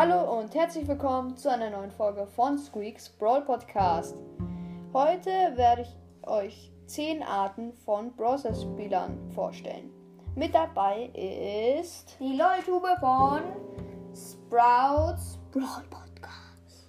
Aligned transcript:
Hallo 0.00 0.38
und 0.38 0.54
herzlich 0.54 0.86
willkommen 0.86 1.36
zu 1.36 1.50
einer 1.50 1.70
neuen 1.70 1.90
Folge 1.90 2.24
von 2.24 2.56
Squeaks 2.56 3.08
Brawl 3.08 3.40
Podcast. 3.40 4.16
Heute 4.92 5.28
werde 5.56 5.82
ich 5.82 5.96
euch 6.22 6.70
10 6.86 7.24
Arten 7.24 7.72
von 7.72 8.14
Browser-Spielern 8.14 9.18
vorstellen. 9.34 9.90
Mit 10.36 10.54
dabei 10.54 11.06
ist 11.14 12.16
die 12.20 12.36
LOL-Tube 12.36 12.96
von 13.00 13.42
Sprouts 14.14 15.40
Brawl 15.50 15.82
Podcast. 15.90 16.88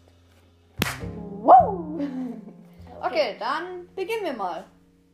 Wow! 1.41 1.99
Okay, 3.01 3.37
dann 3.39 3.87
beginnen 3.95 4.25
wir 4.25 4.33
mal. 4.33 4.65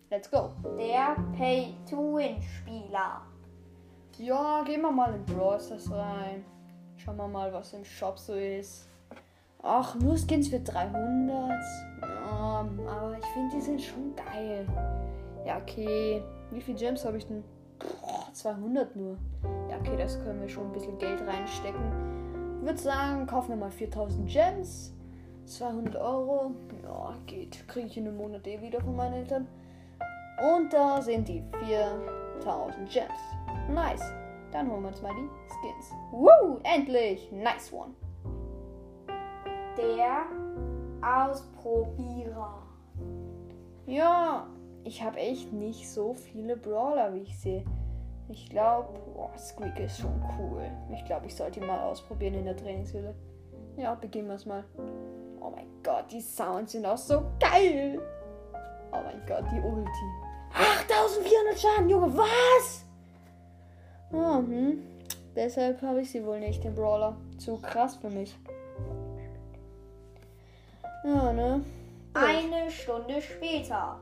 Let's 0.10 0.30
go. 0.30 0.50
Der 0.78 1.16
Pay-to-Win-Spieler. 1.38 3.22
Ja, 4.18 4.64
gehen 4.66 4.82
wir 4.82 4.92
mal 4.92 5.16
in 5.16 5.24
Brawl 5.24 5.62
Stars 5.62 5.90
rein. 5.90 6.44
Schauen 7.06 7.18
wir 7.18 7.28
mal, 7.28 7.54
was 7.54 7.72
im 7.74 7.86
Shop 7.86 8.18
so 8.18 8.34
ist. 8.34 8.88
Ach, 9.62 9.94
nur 9.94 10.18
Skins 10.18 10.48
für 10.48 10.60
300. 10.60 11.62
Ja, 12.02 12.68
aber 12.88 13.16
ich 13.20 13.26
finde, 13.28 13.56
die 13.56 13.62
sind 13.62 13.80
schon 13.80 14.16
geil. 14.16 14.66
Ja, 15.46 15.58
okay. 15.58 16.24
Wie 16.50 16.62
viel 16.62 16.74
Gems 16.74 17.06
habe 17.06 17.18
ich 17.18 17.28
denn? 17.28 17.44
Boah, 17.78 18.26
200 18.34 18.96
nur. 18.96 19.18
Ja, 19.70 19.78
okay, 19.78 19.96
das 19.96 20.20
können 20.24 20.42
wir 20.42 20.50
schon 20.50 20.66
ein 20.66 20.72
bisschen 20.72 20.98
Geld 20.98 21.22
reinstecken. 21.22 22.60
Ich 22.62 22.66
würde 22.66 22.80
sagen, 22.80 23.28
kaufen 23.28 23.50
wir 23.50 23.58
mal 23.58 23.72
4000 23.72 24.28
Gems. 24.28 24.92
200 25.46 25.96
Euro. 25.98 26.56
Ja, 26.82 27.14
geht. 27.28 27.68
Kriege 27.68 27.86
ich 27.86 27.98
in 27.98 28.08
einem 28.08 28.18
Monat 28.18 28.48
eh 28.48 28.60
wieder 28.60 28.82
von 28.82 28.96
meinen 28.96 29.14
Eltern. 29.14 29.48
Und 30.58 30.74
da 30.74 31.00
sind 31.04 31.28
die 31.28 31.44
4000 31.68 32.90
Gems. 32.90 33.12
Nice. 33.70 34.25
Dann 34.52 34.70
holen 34.70 34.84
wir 34.84 34.90
uns 34.90 35.02
mal 35.02 35.14
die 35.14 35.30
Skins. 35.54 35.92
Woo! 36.12 36.60
Endlich! 36.64 37.32
Nice 37.32 37.72
one. 37.74 37.94
Der 39.78 40.26
Ausprobierer. 41.02 42.64
Ja, 43.86 44.48
ich 44.84 45.04
habe 45.04 45.18
echt 45.20 45.52
nicht 45.52 45.90
so 45.90 46.14
viele 46.14 46.58
Brawler, 46.58 47.14
wie 47.14 47.22
ich 47.22 47.38
sehe. 47.38 47.66
Ich 48.30 48.50
glaube, 48.50 49.00
Squeak 49.38 49.80
ist 49.80 50.00
schon 50.00 50.24
cool. 50.40 50.64
Ich 50.92 51.06
glaube, 51.06 51.28
ich 51.28 51.36
sollte 51.36 51.60
ihn 51.60 51.68
mal 51.68 51.84
ausprobieren 51.84 52.34
in 52.36 52.46
der 52.46 52.56
Trainingshülle. 52.56 53.14
Ja, 53.78 53.94
beginnen 53.96 54.28
wir 54.28 54.36
es 54.36 54.46
mal. 54.46 54.64
Oh 55.40 55.52
mein 55.52 55.68
Gott, 55.84 56.06
die 56.12 56.22
Sounds 56.22 56.72
sind 56.72 56.86
auch 56.86 56.98
so 56.98 57.24
geil. 57.40 58.02
Oh 58.92 59.02
mein 59.04 59.22
Gott, 59.28 59.44
die 59.52 59.60
Ulti. 59.60 60.26
8400 60.54 61.60
Schaden, 61.60 61.90
Junge, 61.90 62.18
was? 62.18 62.85
Oh, 64.12 64.38
hm. 64.38 64.84
Deshalb 65.36 65.82
habe 65.82 66.02
ich 66.02 66.12
sie 66.12 66.26
wohl 66.26 66.40
nicht, 66.40 66.64
den 66.64 66.76
Brawler. 66.76 67.18
Zu 67.38 67.58
krass 67.58 67.98
für 67.98 68.10
mich. 68.10 68.38
Ja, 71.04 71.34
ne? 71.34 71.64
Eine 72.14 72.72
Stunde 72.72 73.22
später. 73.22 74.00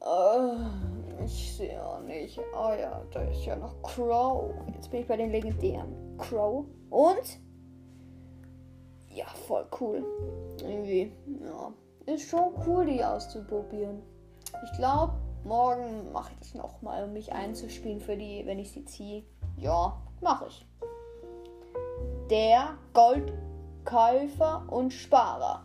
Uh, 0.00 1.24
ich 1.24 1.56
sehe 1.56 1.84
auch 1.84 2.00
nicht. 2.02 2.38
Oh 2.38 2.72
ja, 2.78 3.02
da 3.10 3.22
ist 3.22 3.44
ja 3.44 3.56
noch 3.56 3.82
Crow. 3.82 4.54
Jetzt 4.74 4.90
bin 4.90 5.00
ich 5.00 5.08
bei 5.08 5.16
den 5.16 5.30
legendären. 5.30 6.16
Crow. 6.18 6.66
Und? 6.90 7.40
Ja, 9.08 9.26
voll 9.46 9.66
cool. 9.80 10.04
Irgendwie, 10.60 11.12
ja. 11.42 11.72
Ist 12.06 12.28
schon 12.28 12.52
cool, 12.66 12.86
die 12.86 13.02
auszuprobieren. 13.02 14.02
Ich 14.64 14.78
glaube, 14.78 15.14
morgen 15.44 16.12
mache 16.12 16.32
ich 16.32 16.38
das 16.38 16.54
nochmal, 16.54 17.04
um 17.04 17.12
mich 17.12 17.32
einzuspielen 17.32 18.00
für 18.00 18.16
die, 18.16 18.44
wenn 18.46 18.58
ich 18.58 18.72
sie 18.72 18.84
ziehe. 18.84 19.24
Ja, 19.56 19.96
mache 20.20 20.46
ich. 20.48 20.66
Der 22.30 22.74
Goldkäufer 22.92 24.64
und 24.68 24.92
Sparer. 24.92 25.64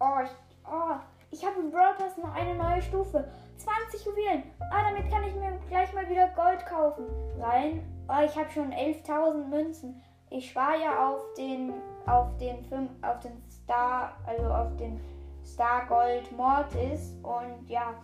Oh, 0.00 0.20
ich, 0.24 0.30
oh, 0.66 0.96
ich 1.30 1.44
habe 1.44 1.60
im 1.60 1.70
Pass 1.70 2.16
noch 2.16 2.32
eine 2.34 2.54
neue 2.54 2.80
Stufe. 2.80 3.28
20 3.56 4.06
Juwelen. 4.06 4.42
Ah, 4.70 4.90
damit 4.90 5.10
kann 5.10 5.24
ich 5.24 5.34
mir 5.34 5.58
gleich 5.68 5.92
mal 5.92 6.08
wieder 6.08 6.28
Gold 6.28 6.64
kaufen. 6.66 7.04
Rein. 7.40 7.82
Oh, 8.08 8.24
ich 8.24 8.36
habe 8.36 8.50
schon 8.50 8.72
11.000 8.72 9.48
Münzen. 9.48 10.02
Ich 10.30 10.50
spare 10.50 10.80
ja 10.80 11.08
auf 11.08 11.22
den, 11.36 11.74
auf 12.06 12.36
den, 12.38 12.64
Film, 12.64 12.88
auf 13.02 13.20
den 13.20 13.42
Star, 13.50 14.16
also 14.26 14.46
auf 14.46 14.76
den 14.76 15.00
Star 15.44 15.86
Gold 15.86 16.30
Mortis. 16.32 17.16
Und 17.22 17.68
ja, 17.68 17.94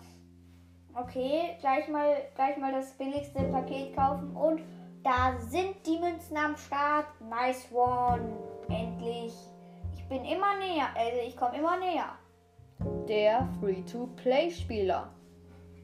okay, 0.94 1.56
gleich 1.60 1.88
mal, 1.88 2.16
gleich 2.34 2.56
mal 2.58 2.72
das 2.72 2.92
billigste 2.92 3.42
Paket 3.44 3.94
kaufen. 3.94 4.34
Und 4.36 4.62
da 5.02 5.38
sind 5.38 5.74
die 5.86 5.98
Münzen 5.98 6.36
am 6.36 6.56
Start. 6.56 7.06
Nice 7.20 7.68
one. 7.72 8.36
Endlich. 8.68 9.34
Ich 9.94 10.08
bin 10.08 10.24
immer 10.24 10.56
näher. 10.58 10.88
Also 10.94 11.18
ich 11.26 11.36
komme 11.36 11.58
immer 11.58 11.78
näher. 11.78 12.10
Der 13.08 13.48
Free-to-Play-Spieler. 13.60 15.08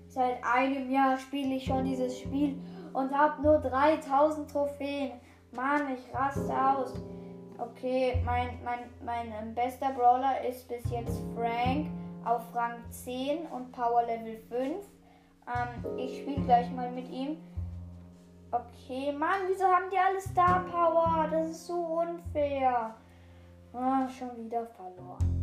Seit 0.08 0.42
einem 0.44 0.90
Jahr 0.90 1.18
spiele 1.18 1.56
ich 1.56 1.64
schon 1.64 1.84
dieses 1.84 2.18
Spiel 2.18 2.58
und 2.92 3.12
habe 3.16 3.42
nur 3.42 3.58
3000 3.58 4.50
Trophäen. 4.50 5.12
Mann, 5.52 5.94
ich 5.94 6.14
raste 6.14 6.52
aus. 6.52 6.94
Okay, 7.58 8.22
mein, 8.24 8.58
mein, 8.64 8.80
mein 9.04 9.32
ähm, 9.40 9.54
bester 9.54 9.90
Brawler 9.92 10.42
ist 10.46 10.68
bis 10.68 10.90
jetzt 10.90 11.22
Frank 11.34 11.88
auf 12.24 12.42
Rang 12.54 12.78
10 12.90 13.46
und 13.46 13.72
Power 13.72 14.02
Level 14.02 14.36
5. 14.48 14.84
Ähm, 15.46 15.98
ich 15.98 16.20
spiele 16.20 16.40
gleich 16.42 16.70
mal 16.72 16.90
mit 16.90 17.08
ihm. 17.08 17.36
Okay, 18.50 19.12
Mann, 19.12 19.40
wieso 19.48 19.64
haben 19.64 19.90
die 19.90 19.98
alle 19.98 20.20
Star 20.20 20.64
Power? 20.70 21.28
Das 21.30 21.50
ist 21.50 21.66
so 21.66 21.74
unfair. 21.74 22.94
Ah, 23.72 24.08
schon 24.08 24.30
wieder 24.44 24.66
verloren. 24.66 25.36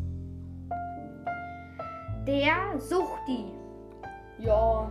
Der 2.26 2.80
Suchti. 2.80 3.52
Ja. 4.40 4.90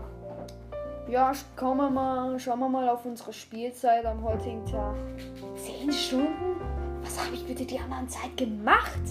Ja, 1.09 1.33
schauen 1.59 1.79
wir 1.79 1.91
mal, 1.91 2.39
schauen 2.39 2.61
wir 2.61 2.69
mal 2.69 2.89
auf 2.89 3.05
unsere 3.05 3.33
Spielzeit 3.33 4.07
am 4.07 4.23
heutigen 4.23 4.65
Tag. 4.65 4.95
Zehn 5.57 5.93
Stunden? 5.93 6.61
Was 7.03 7.23
habe 7.25 7.35
ich 7.35 7.47
bitte 7.47 7.65
die 7.65 7.79
anderen 7.79 8.09
Zeit 8.09 8.37
gemacht? 8.37 9.03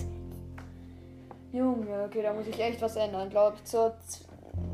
Junge, 1.51 2.06
okay, 2.06 2.22
da 2.22 2.31
muss 2.31 2.47
ich 2.47 2.59
echt 2.59 2.81
was 2.81 2.95
ändern. 2.95 3.29
Glaube 3.29 3.57
ich, 3.62 3.69
so 3.69 3.91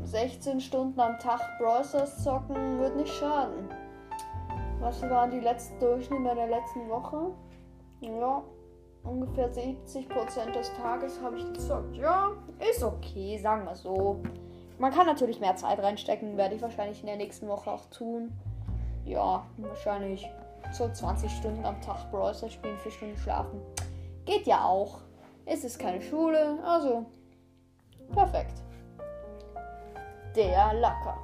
16 0.04 0.60
Stunden 0.60 0.98
am 1.00 1.18
Tag 1.18 1.40
Browsers 1.58 2.22
zocken 2.22 2.78
wird 2.78 2.96
nicht 2.96 3.12
schaden. 3.12 3.68
Was 4.80 5.02
waren 5.02 5.30
die 5.30 5.40
letzten 5.40 5.78
Durchschnitte 5.80 6.34
der 6.34 6.48
letzten 6.48 6.88
Woche? 6.88 7.32
Ja, 8.00 8.42
ungefähr 9.02 9.52
70% 9.52 10.52
des 10.52 10.72
Tages 10.74 11.20
habe 11.22 11.36
ich 11.36 11.44
gezockt. 11.52 11.96
Ja, 11.96 12.30
ist 12.70 12.82
okay, 12.82 13.38
sagen 13.38 13.64
wir 13.64 13.74
so. 13.74 14.20
Man 14.78 14.92
kann 14.92 15.06
natürlich 15.06 15.40
mehr 15.40 15.56
Zeit 15.56 15.80
reinstecken, 15.80 16.36
werde 16.36 16.54
ich 16.54 16.62
wahrscheinlich 16.62 17.00
in 17.00 17.06
der 17.06 17.16
nächsten 17.16 17.48
Woche 17.48 17.70
auch 17.70 17.86
tun. 17.86 18.32
Ja, 19.04 19.44
wahrscheinlich 19.56 20.30
so 20.70 20.88
20 20.88 21.30
Stunden 21.30 21.64
am 21.64 21.80
Tag 21.80 22.10
Browser 22.10 22.48
spielen, 22.48 22.78
4 22.78 22.92
Stunden 22.92 23.16
schlafen. 23.16 23.60
Geht 24.24 24.46
ja 24.46 24.64
auch. 24.64 25.00
Es 25.44 25.64
ist 25.64 25.78
keine 25.78 26.00
Schule, 26.00 26.58
also 26.64 27.06
perfekt. 28.12 28.62
Der 30.38 30.72
Lacker. 30.74 31.18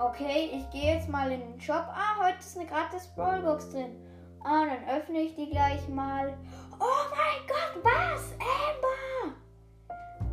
Okay, 0.00 0.50
ich 0.52 0.68
gehe 0.70 0.96
jetzt 0.96 1.08
mal 1.08 1.30
in 1.30 1.38
den 1.38 1.60
Shop. 1.60 1.86
Ah, 1.90 2.16
heute 2.18 2.40
ist 2.40 2.58
eine 2.58 2.66
gratis 2.66 3.06
Brawlbox 3.14 3.70
drin. 3.70 3.94
Ah, 4.42 4.64
dann 4.66 4.84
öffne 4.98 5.20
ich 5.20 5.36
die 5.36 5.48
gleich 5.48 5.88
mal. 5.88 6.36
Oh 6.80 7.04
mein 7.12 7.46
Gott, 7.46 7.84
was? 7.84 8.34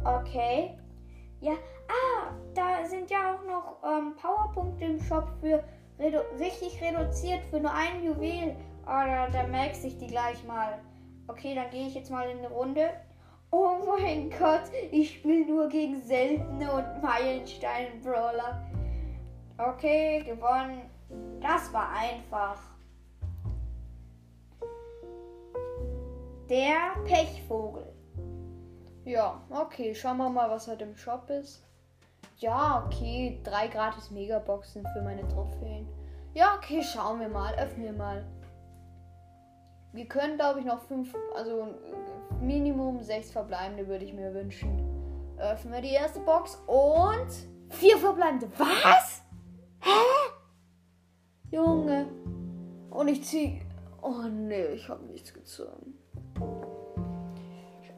Amber! 0.02 0.22
Okay. 0.22 0.76
Ja, 1.40 1.52
ah, 1.88 2.32
da 2.56 2.84
sind 2.84 3.12
ja 3.12 3.36
auch 3.36 3.44
noch 3.46 3.78
ähm, 3.88 4.16
Powerpunkte 4.16 4.86
im 4.86 5.00
Shop 5.00 5.30
für 5.40 5.64
redu 6.00 6.18
richtig 6.40 6.82
reduziert 6.82 7.44
für 7.52 7.60
nur 7.60 7.72
ein 7.72 8.04
Juwel. 8.04 8.56
Ah, 8.88 9.06
da, 9.06 9.30
da 9.30 9.46
merkst 9.46 9.86
ich 9.86 10.00
die 10.00 10.08
gleich 10.08 10.44
mal. 10.48 10.80
Okay, 11.28 11.54
dann 11.54 11.70
gehe 11.70 11.86
ich 11.86 11.94
jetzt 11.94 12.10
mal 12.10 12.28
in 12.28 12.40
eine 12.40 12.50
Runde. 12.50 12.90
Oh 13.52 13.78
mein 13.86 14.30
Gott, 14.30 14.64
ich 14.92 15.16
spiele 15.16 15.46
nur 15.46 15.70
gegen 15.70 16.02
seltene 16.02 16.72
und 16.72 17.02
Meilenstein-Brawler. 17.02 18.64
Okay, 19.58 20.24
gewonnen. 20.24 20.90
Das 21.42 21.74
war 21.74 21.90
einfach. 21.90 22.62
Der 26.48 26.96
Pechvogel. 27.06 27.92
Ja, 29.06 29.42
okay, 29.50 29.96
schauen 29.96 30.18
wir 30.18 30.30
mal, 30.30 30.50
was 30.50 30.68
heute 30.68 30.84
im 30.84 30.96
Shop 30.96 31.30
ist. 31.30 31.64
Ja, 32.38 32.86
okay, 32.86 33.40
drei 33.44 33.68
gratis 33.68 34.12
Megaboxen 34.12 34.86
für 34.94 35.02
meine 35.02 35.28
Trophäen. 35.28 35.88
Ja, 36.34 36.56
okay, 36.56 36.84
schauen 36.84 37.20
wir 37.20 37.30
mal, 37.30 37.56
öffnen 37.56 37.86
wir 37.86 37.94
mal. 37.94 38.26
Wir 39.94 40.06
können, 40.06 40.36
glaube 40.36 40.60
ich, 40.60 40.66
noch 40.66 40.82
fünf, 40.82 41.14
also 41.36 41.68
Minimum 42.42 43.02
sechs 43.02 43.32
verbleibende 43.32 43.88
würde 43.88 44.06
ich 44.06 44.14
mir 44.14 44.34
wünschen. 44.34 44.86
Öffnen 45.38 45.74
wir 45.74 45.82
die 45.82 45.94
erste 45.94 46.20
Box 46.20 46.62
und 46.68 47.28
vier 47.70 47.98
verbleibende. 47.98 48.50
Was? 48.58 49.24
Hä? 49.82 49.90
Junge. 51.52 52.08
Und 52.90 53.08
ich 53.08 53.24
ziehe 53.24 53.62
Oh 54.02 54.24
nee, 54.30 54.68
ich 54.68 54.88
habe 54.88 55.04
nichts 55.06 55.34
gezogen. 55.34 55.98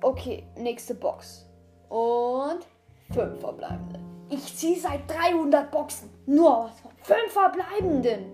Okay, 0.02 0.48
nächste 0.58 0.96
Box. 0.96 1.46
Und 1.90 2.66
fünf 3.14 3.40
verbleibende. 3.40 4.00
Ich 4.30 4.56
ziehe 4.56 4.80
seit 4.80 5.10
300 5.10 5.70
Boxen 5.70 6.10
nur 6.26 6.66
was 6.66 6.80
von 6.80 6.92
fünf 7.04 7.34
verbleibenden. 7.34 8.26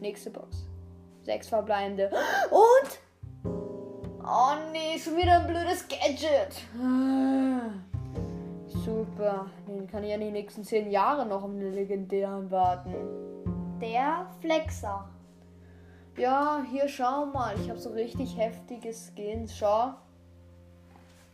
Nächste 0.00 0.30
Box. 0.30 0.65
Sechs 1.26 1.48
verbleibende. 1.48 2.08
Und? 2.50 3.00
Oh 4.22 4.54
nee, 4.70 4.96
schon 4.96 5.16
wieder 5.16 5.40
ein 5.40 5.46
blödes 5.48 5.88
Gadget. 5.88 6.54
Super. 8.68 9.46
Den 9.66 9.88
kann 9.88 10.04
ich 10.04 10.10
ja 10.10 10.18
die 10.18 10.30
nächsten 10.30 10.62
zehn 10.62 10.88
Jahre 10.88 11.26
noch 11.26 11.42
um 11.42 11.56
eine 11.56 11.70
legendären 11.70 12.48
warten. 12.52 12.94
Der 13.80 14.28
Flexer. 14.40 15.08
Ja, 16.16 16.62
hier 16.70 16.86
schau 16.88 17.26
mal. 17.26 17.56
Ich 17.58 17.68
habe 17.68 17.80
so 17.80 17.90
richtig 17.90 18.38
heftige 18.38 18.92
Skins. 18.92 19.56
Schau. 19.56 19.94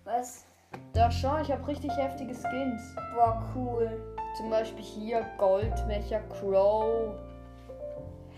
Was? 0.04 0.46
Da 0.94 1.10
schau, 1.10 1.38
ich 1.42 1.52
habe 1.52 1.66
richtig 1.68 1.94
heftige 1.98 2.32
Skins. 2.32 2.96
Boah, 3.14 3.44
cool. 3.54 3.90
Zum 4.38 4.48
Beispiel 4.48 4.84
hier 4.84 5.26
Goldmecher 5.36 6.22
Crow. 6.30 7.14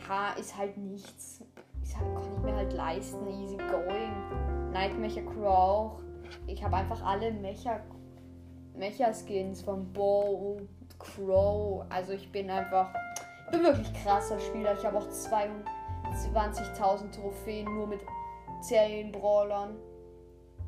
Ha, 0.08 0.32
ist 0.38 0.56
halt 0.56 0.76
nichts. 0.76 1.44
Ist 1.82 1.98
halt, 1.98 2.14
kann 2.14 2.32
ich 2.36 2.42
mir 2.42 2.54
halt 2.56 2.72
leisten. 2.72 3.26
Easy 3.28 3.56
going. 3.56 4.70
Nightmecher 4.72 5.22
Crow 5.22 5.46
auch. 5.46 5.98
Ich 6.46 6.64
habe 6.64 6.76
einfach 6.76 7.04
alle 7.04 7.32
Mecha, 7.32 7.80
Mecha-Skins 8.76 9.62
von 9.62 9.92
Bo, 9.92 10.60
Crow. 10.98 11.84
Also 11.88 12.12
ich 12.12 12.30
bin 12.30 12.50
einfach. 12.50 12.92
Ich 13.46 13.52
bin 13.52 13.62
wirklich 13.62 13.90
krasser 14.02 14.38
Spieler. 14.40 14.76
Ich 14.76 14.84
habe 14.84 14.98
auch 14.98 15.08
22.000 15.08 17.12
Trophäen 17.12 17.72
nur 17.74 17.86
mit 17.86 18.00
10 18.62 19.12
Brawlern. 19.12 19.76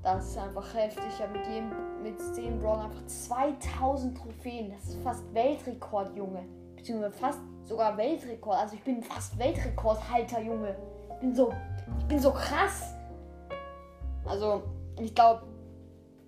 Das 0.02 0.28
ist 0.28 0.38
einfach 0.38 0.72
heftig. 0.74 1.04
Ich 1.08 1.20
habe 1.20 1.38
mit 1.38 1.46
jedem, 1.48 1.72
mit 2.02 2.20
10 2.20 2.60
Brawlern 2.60 2.90
einfach 2.90 3.04
2000 3.06 4.16
Trophäen. 4.16 4.70
Das 4.70 4.88
ist 4.88 5.02
fast 5.02 5.34
Weltrekord, 5.34 6.16
Junge. 6.16 6.44
Beziehungsweise 6.86 7.18
fast 7.18 7.40
sogar 7.64 7.96
Weltrekord. 7.96 8.58
Also 8.58 8.76
ich 8.76 8.84
bin 8.84 9.02
fast 9.02 9.36
Weltrekordhalter, 9.36 10.40
Junge. 10.40 10.76
Ich 11.14 11.16
bin 11.18 11.34
so, 11.34 11.52
ich 11.98 12.04
bin 12.04 12.20
so 12.20 12.30
krass. 12.30 12.94
Also, 14.24 14.62
ich 15.00 15.12
glaube, 15.12 15.42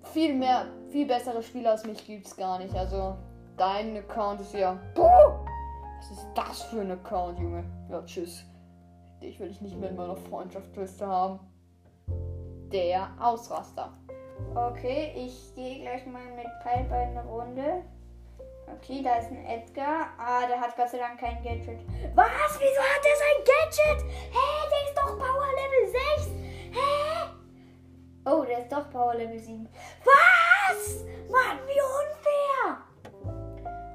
viel 0.02 0.34
mehr, 0.34 0.66
viel 0.90 1.06
bessere 1.06 1.44
Spieler 1.44 1.70
als 1.70 1.86
mich 1.86 2.04
gibt's 2.04 2.36
gar 2.36 2.58
nicht. 2.58 2.74
Also, 2.74 3.16
dein 3.56 3.96
Account 3.98 4.40
ist 4.40 4.52
ja. 4.52 4.76
Boah, 4.96 5.46
was 5.96 6.10
ist 6.10 6.26
das 6.34 6.62
für 6.62 6.80
ein 6.80 6.90
Account, 6.90 7.38
Junge? 7.38 7.62
Ja, 7.88 8.02
tschüss. 8.02 8.44
Dich 9.22 9.38
will 9.38 9.50
ich 9.50 9.60
nicht 9.60 9.78
mehr 9.78 9.90
in 9.90 9.96
meiner 9.96 10.16
Freundschaftsliste 10.16 11.06
haben. 11.06 11.38
Der 12.72 13.10
Ausraster. 13.20 13.92
Okay, 14.56 15.12
ich 15.14 15.54
gehe 15.54 15.82
gleich 15.82 16.04
mal 16.06 16.24
mit 16.34 16.46
Piper 16.64 17.02
in 17.04 17.16
eine 17.16 17.24
Runde. 17.28 17.84
Okay, 18.76 19.02
da 19.02 19.16
ist 19.16 19.30
ein 19.30 19.44
Edgar. 19.44 20.08
Ah, 20.18 20.46
der 20.46 20.60
hat 20.60 20.76
Gott 20.76 20.88
sei 20.90 20.98
Dank 20.98 21.18
kein 21.18 21.42
Gadget. 21.42 21.80
Was? 22.14 22.58
Wieso 22.58 22.80
hat 22.80 23.04
er 23.04 23.16
sein 23.16 23.44
Gadget? 23.44 24.04
Hä, 24.30 24.68
der 24.70 24.88
ist 24.88 24.96
doch 24.96 25.18
Power 25.18 25.48
Level 25.54 25.86
6. 26.16 26.30
Hä? 26.72 27.30
Oh, 28.24 28.44
der 28.44 28.58
ist 28.60 28.72
doch 28.72 28.90
Power 28.90 29.14
Level 29.14 29.38
7. 29.38 29.68
Was? 30.04 31.04
Mann, 31.30 31.58
wie 31.66 31.80
unfair. 31.80 32.78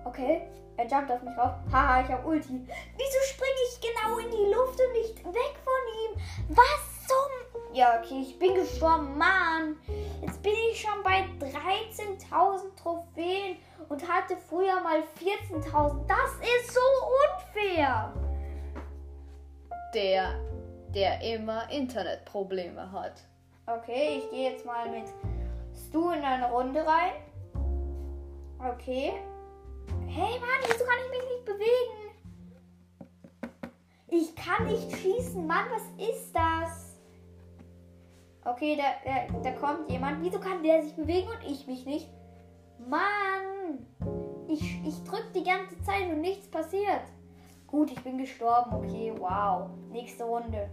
Okay, 0.06 0.48
er 0.78 0.88
jumpt 0.88 1.12
auf 1.12 1.22
mich 1.22 1.38
rauf. 1.38 1.54
Haha, 1.72 2.02
ich 2.02 2.10
hab 2.10 2.26
Ulti. 2.26 2.68
Wieso 2.98 3.20
springe 3.32 3.62
ich 3.70 3.80
genau 3.82 4.18
in 4.18 4.32
die 4.32 4.54
Luft 4.54 4.80
und 4.80 4.92
nicht 4.94 5.24
weg 5.26 5.56
von 5.64 5.84
ihm? 6.04 6.22
Was 6.50 7.08
zum... 7.08 7.74
Ja, 7.74 8.00
okay, 8.00 8.22
ich 8.22 8.38
bin 8.38 8.56
gestorben. 8.56 9.18
Mann, 9.18 9.78
jetzt 10.26 10.42
bin 10.42 10.54
ich 10.72 10.82
schon 10.82 11.04
bei 11.04 11.26
13.000 11.40 12.76
Trophäen 12.82 13.58
und 13.90 14.08
hatte 14.08 14.38
früher 14.38 14.82
mal 14.82 15.04
14.000. 15.20 16.08
Das 16.08 16.36
ist 16.42 16.74
so 16.74 16.80
unfair. 17.60 18.14
Der, 19.94 20.34
der 20.94 21.22
immer 21.22 21.70
Internetprobleme 21.70 22.92
hat. 22.92 23.22
Okay, 23.66 24.20
ich 24.20 24.30
gehe 24.32 24.52
jetzt 24.52 24.66
mal 24.66 24.90
mit 24.90 25.06
Stu 25.74 26.12
in 26.12 26.24
eine 26.24 26.52
Runde 26.52 26.86
rein. 26.86 27.14
Okay. 28.60 29.14
Hey 30.08 30.40
Mann, 30.40 30.60
wieso 30.68 30.86
kann 30.86 31.00
ich 31.06 31.12
mich 31.12 31.30
nicht 31.30 31.46
bewegen? 31.46 32.04
Ich 34.08 34.36
kann 34.36 34.68
nicht 34.68 34.92
schießen. 34.98 35.46
Mann, 35.46 35.66
was 35.72 36.08
ist 36.08 36.34
das? 36.34 36.83
Okay, 38.46 38.78
da, 38.78 38.84
da, 39.06 39.40
da 39.42 39.52
kommt 39.52 39.90
jemand. 39.90 40.22
Wieso 40.22 40.40
kann 40.40 40.64
der 40.64 40.82
sich 40.82 40.96
bewegen 40.96 41.30
und 41.30 41.50
ich 41.50 41.66
mich 41.66 41.86
nicht? 41.86 42.10
Mann! 42.88 43.88
Ich, 44.48 44.86
ich 44.86 45.04
drück 45.04 45.32
die 45.34 45.44
ganze 45.44 45.82
Zeit 45.82 46.10
und 46.12 46.22
nichts 46.22 46.50
passiert. 46.50 47.04
Gut, 47.68 47.92
ich 47.92 48.04
bin 48.04 48.18
gestorben. 48.18 48.74
Okay, 48.76 49.14
wow. 49.18 49.70
Nächste 49.90 50.26
Runde. 50.26 50.70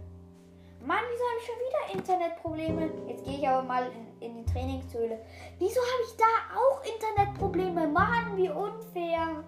Mann, 0.85 0.99
wieso 1.11 1.23
habe 1.23 1.39
ich 1.39 1.45
schon 1.45 1.55
wieder 1.67 1.99
Internetprobleme? 1.99 3.07
Jetzt 3.07 3.23
gehe 3.23 3.37
ich 3.37 3.47
aber 3.47 3.61
mal 3.61 3.85
in, 3.91 4.27
in 4.27 4.35
die 4.37 4.51
Trainingshöhle. 4.51 5.19
Wieso 5.59 5.79
habe 5.79 6.03
ich 6.05 6.17
da 6.17 6.57
auch 6.57 6.83
Internetprobleme? 6.83 7.87
Mann, 7.87 8.35
wie 8.35 8.49
unfair. 8.49 9.43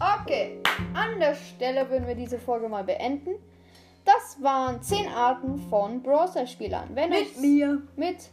Okay, 0.00 0.60
an 0.94 1.20
der 1.20 1.34
Stelle 1.34 1.88
würden 1.88 2.06
wir 2.06 2.14
diese 2.14 2.38
Folge 2.38 2.68
mal 2.68 2.84
beenden. 2.84 3.34
Das 4.04 4.42
waren 4.42 4.82
10 4.82 5.08
Arten 5.08 5.58
von 5.68 6.02
Browser-Spielern. 6.02 6.88
Wenn 6.94 7.10
Mit 7.10 7.40
mir. 7.40 7.82
Mit 7.96 8.30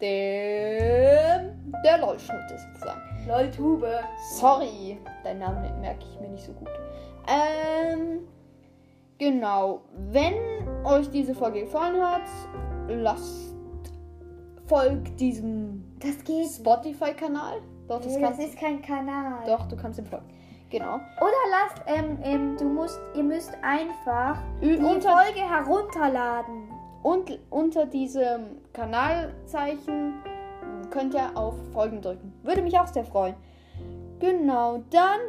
dem 0.00 1.72
der 1.84 1.98
LOL-Schnitte 1.98 2.56
sozusagen. 2.58 3.00
Loltube. 3.26 4.00
Sorry, 4.36 4.98
deinen 5.24 5.40
Namen 5.40 5.80
merke 5.80 6.04
ich 6.10 6.20
mir 6.20 6.28
nicht 6.28 6.44
so 6.44 6.52
gut. 6.52 6.68
Ähm, 7.26 8.20
genau. 9.18 9.82
Wenn 10.10 10.34
euch 10.84 11.10
diese 11.10 11.34
Folge 11.34 11.62
gefallen 11.62 12.00
hat, 12.00 12.22
lasst 12.88 13.54
folgt 14.66 15.18
diesem 15.18 15.84
Das 15.98 16.22
geht. 16.24 16.48
Spotify-Kanal. 16.48 17.60
Doch, 17.88 18.00
das 18.00 18.14
Nee, 18.14 18.20
das 18.20 18.38
ist 18.38 18.58
kein 18.58 18.82
Kanal. 18.82 19.46
Doch, 19.46 19.66
du 19.66 19.76
kannst 19.76 19.98
ihm 19.98 20.06
folgen. 20.06 20.26
Genau. 20.70 20.94
Oder 20.96 21.42
lasst, 21.50 21.82
ähm, 21.86 22.18
ähm, 22.22 22.56
du 22.58 22.64
musst, 22.64 23.00
ihr 23.14 23.22
müsst 23.24 23.52
einfach 23.62 24.38
Ü- 24.60 24.76
die 24.76 25.00
Folge 25.00 25.40
herunterladen. 25.40 26.68
Und 27.02 27.38
unter 27.50 27.86
diesem 27.86 28.58
Kanalzeichen 28.72 30.22
könnt 30.90 31.14
ihr 31.14 31.30
auf 31.34 31.54
Folgen 31.72 32.02
drücken. 32.02 32.32
Würde 32.42 32.60
mich 32.62 32.78
auch 32.78 32.86
sehr 32.86 33.04
freuen. 33.04 33.34
Genau, 34.18 34.82
dann 34.90 35.20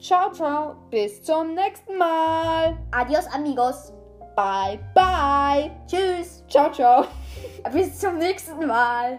ciao, 0.00 0.30
ciao. 0.32 0.76
Bis 0.90 1.22
zum 1.22 1.54
nächsten 1.54 1.98
Mal. 1.98 2.76
Adios, 2.92 3.26
amigos. 3.34 3.92
Bye, 4.36 4.78
bye. 4.94 5.70
Tschüss. 5.86 6.44
Ciao, 6.48 6.70
ciao. 6.70 7.04
Bis 7.72 7.98
zum 7.98 8.16
nächsten 8.18 8.64
Mal. 8.66 9.18